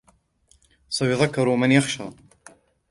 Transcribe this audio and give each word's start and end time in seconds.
سَيَذَّكَّرُ 0.89 1.55
مَنْ 1.55 1.71
يَخْشَى 1.71 2.09